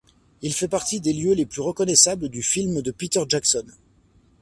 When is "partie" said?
0.67-0.99